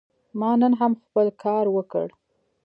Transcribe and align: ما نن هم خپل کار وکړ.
ما 0.39 0.51
نن 0.61 0.73
هم 0.79 0.91
خپل 1.03 1.27
کار 1.43 1.65
وکړ. 1.75 2.07